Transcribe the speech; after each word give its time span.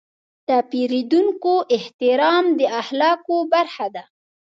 د 0.49 0.49
پیرودونکو 0.69 1.53
احترام 1.77 2.45
د 2.59 2.61
اخلاقو 2.81 3.37
برخه 3.53 3.87
ده. 3.95 4.03